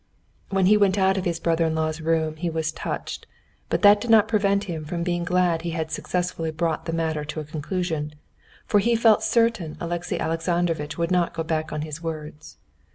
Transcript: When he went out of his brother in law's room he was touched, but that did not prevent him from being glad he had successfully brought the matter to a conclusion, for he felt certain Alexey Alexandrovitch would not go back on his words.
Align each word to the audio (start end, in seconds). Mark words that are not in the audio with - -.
When 0.49 0.65
he 0.65 0.77
went 0.77 0.97
out 0.97 1.15
of 1.15 1.25
his 1.25 1.39
brother 1.39 1.63
in 1.67 1.75
law's 1.75 2.01
room 2.01 2.37
he 2.37 2.49
was 2.49 2.71
touched, 2.71 3.27
but 3.69 3.83
that 3.83 4.01
did 4.01 4.09
not 4.09 4.27
prevent 4.27 4.63
him 4.63 4.83
from 4.83 5.03
being 5.03 5.23
glad 5.23 5.61
he 5.61 5.69
had 5.77 5.91
successfully 5.91 6.49
brought 6.49 6.85
the 6.85 6.91
matter 6.91 7.23
to 7.25 7.39
a 7.39 7.43
conclusion, 7.45 8.15
for 8.65 8.79
he 8.79 8.95
felt 8.95 9.21
certain 9.21 9.77
Alexey 9.79 10.19
Alexandrovitch 10.19 10.97
would 10.97 11.11
not 11.11 11.35
go 11.35 11.43
back 11.43 11.71
on 11.71 11.83
his 11.83 12.01
words. 12.01 12.57